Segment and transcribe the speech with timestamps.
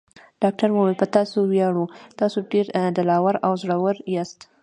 [0.41, 1.21] ډاکټر وویل: په تا
[1.51, 1.85] ویاړو،
[2.19, 2.65] تاسي ډېر
[2.97, 4.39] دل اور او زړور یاست.